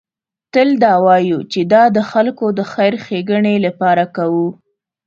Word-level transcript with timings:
تل 0.53 0.69
دا 0.83 0.93
وایو 1.05 1.39
چې 1.51 1.59
دا 1.73 1.83
د 1.95 1.97
خلکو 2.11 2.45
د 2.57 2.59
خیر 2.73 2.93
ښېګڼې 3.03 3.55
لپاره 3.65 4.03
کوو. 4.15 4.47